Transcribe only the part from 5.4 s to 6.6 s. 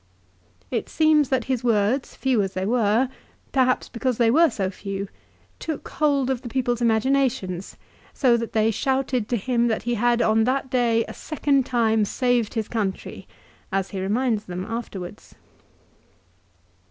took hold of the